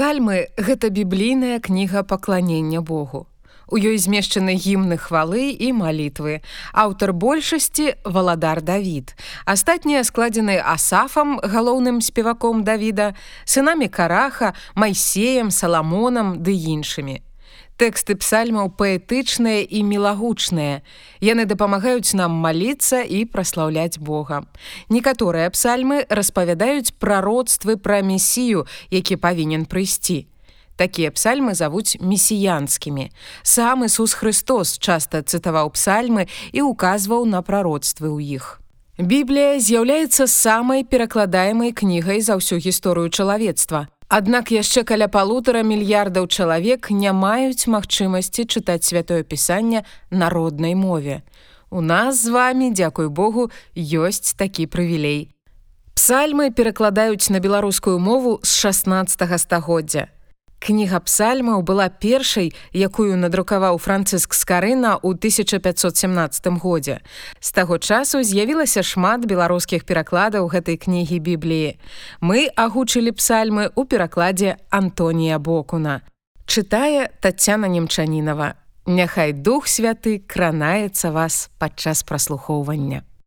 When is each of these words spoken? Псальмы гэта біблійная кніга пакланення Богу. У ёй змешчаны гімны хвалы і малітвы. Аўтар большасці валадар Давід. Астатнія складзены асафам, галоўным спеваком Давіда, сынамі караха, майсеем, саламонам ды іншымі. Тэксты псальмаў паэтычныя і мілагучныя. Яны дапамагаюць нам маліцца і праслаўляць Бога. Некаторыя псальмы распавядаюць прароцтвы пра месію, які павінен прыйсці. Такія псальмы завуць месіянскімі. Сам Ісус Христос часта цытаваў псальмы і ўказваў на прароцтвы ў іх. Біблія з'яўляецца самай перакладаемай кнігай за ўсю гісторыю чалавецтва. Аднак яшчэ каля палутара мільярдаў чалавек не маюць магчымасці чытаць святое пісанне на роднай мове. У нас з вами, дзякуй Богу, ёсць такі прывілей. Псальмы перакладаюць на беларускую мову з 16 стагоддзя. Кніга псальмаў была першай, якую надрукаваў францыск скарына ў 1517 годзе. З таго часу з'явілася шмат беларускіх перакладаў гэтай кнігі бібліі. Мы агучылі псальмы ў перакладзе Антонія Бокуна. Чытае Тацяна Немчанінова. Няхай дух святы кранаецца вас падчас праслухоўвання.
Псальмы 0.00 0.48
гэта 0.56 0.88
біблійная 0.88 1.60
кніга 1.60 2.02
пакланення 2.02 2.80
Богу. 2.80 3.26
У 3.68 3.76
ёй 3.76 4.00
змешчаны 4.00 4.56
гімны 4.56 4.96
хвалы 4.96 5.52
і 5.52 5.76
малітвы. 5.76 6.40
Аўтар 6.72 7.12
большасці 7.12 8.00
валадар 8.08 8.64
Давід. 8.64 9.12
Астатнія 9.44 10.00
складзены 10.00 10.56
асафам, 10.56 11.36
галоўным 11.44 12.00
спеваком 12.00 12.64
Давіда, 12.64 13.12
сынамі 13.44 13.92
караха, 13.92 14.56
майсеем, 14.72 15.52
саламонам 15.52 16.40
ды 16.40 16.56
іншымі. 16.56 17.20
Тэксты 17.80 18.16
псальмаў 18.20 18.72
паэтычныя 18.76 19.64
і 19.64 19.82
мілагучныя. 19.88 20.82
Яны 21.24 21.46
дапамагаюць 21.48 22.12
нам 22.12 22.32
маліцца 22.36 23.00
і 23.00 23.24
праслаўляць 23.24 23.96
Бога. 23.96 24.44
Некаторыя 24.88 25.48
псальмы 25.50 26.04
распавядаюць 26.08 26.92
прароцтвы 27.00 27.76
пра 27.76 28.02
месію, 28.04 28.66
які 28.90 29.16
павінен 29.16 29.64
прыйсці. 29.64 30.26
Такія 30.80 31.10
псальмы 31.12 31.52
завуць 31.54 32.00
месіянскімі. 32.00 33.10
Сам 33.42 33.84
Ісус 33.84 34.16
Христос 34.16 34.78
часта 34.78 35.20
цытаваў 35.20 35.72
псальмы 35.76 36.24
і 36.56 36.64
ўказваў 36.72 37.28
на 37.28 37.44
прароцтвы 37.44 38.08
ў 38.08 38.40
іх. 38.40 38.60
Біблія 38.96 39.60
з'яўляецца 39.60 40.24
самай 40.24 40.84
перакладаемай 40.84 41.72
кнігай 41.72 42.20
за 42.24 42.36
ўсю 42.36 42.56
гісторыю 42.60 43.08
чалавецтва. 43.08 43.88
Аднак 44.10 44.50
яшчэ 44.50 44.82
каля 44.82 45.06
палутара 45.06 45.60
мільярдаў 45.62 46.26
чалавек 46.26 46.90
не 46.90 47.12
маюць 47.14 47.70
магчымасці 47.70 48.42
чытаць 48.42 48.82
святое 48.82 49.22
пісанне 49.22 49.84
на 50.10 50.30
роднай 50.34 50.74
мове. 50.74 51.22
У 51.70 51.78
нас 51.80 52.18
з 52.18 52.34
вами, 52.34 52.74
дзякуй 52.74 53.06
Богу, 53.06 53.54
ёсць 53.78 54.34
такі 54.34 54.66
прывілей. 54.66 55.30
Псальмы 55.94 56.50
перакладаюць 56.50 57.30
на 57.30 57.38
беларускую 57.38 58.02
мову 58.02 58.40
з 58.42 58.50
16 58.58 59.38
стагоддзя. 59.38 60.10
Кніга 60.60 61.00
псальмаў 61.00 61.62
была 61.64 61.88
першай, 61.88 62.52
якую 62.76 63.16
надрукаваў 63.16 63.80
францыск 63.80 64.36
скарына 64.36 65.00
ў 65.00 65.16
1517 65.16 66.60
годзе. 66.60 67.00
З 67.40 67.50
таго 67.56 67.80
часу 67.80 68.20
з'явілася 68.20 68.84
шмат 68.84 69.24
беларускіх 69.24 69.88
перакладаў 69.88 70.52
гэтай 70.52 70.76
кнігі 70.76 71.16
бібліі. 71.16 71.80
Мы 72.20 72.52
агучылі 72.52 73.16
псальмы 73.16 73.72
ў 73.72 73.88
перакладзе 73.88 74.60
Антонія 74.68 75.40
Бокуна. 75.40 76.04
Чытае 76.44 77.08
Тацяна 77.24 77.64
Немчанінова. 77.64 78.60
Няхай 78.84 79.32
дух 79.32 79.64
святы 79.64 80.20
кранаецца 80.20 81.08
вас 81.08 81.48
падчас 81.56 82.04
праслухоўвання. 82.04 83.08